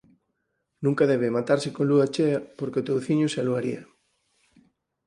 Nunca 0.85 1.03
debe 1.11 1.29
matarse 1.37 1.69
con 1.75 1.85
lúa 1.89 2.07
chea 2.13 2.37
porque 2.57 2.79
o 2.81 2.85
touciño 2.89 3.27
se 3.29 3.39
aluaría. 3.43 3.81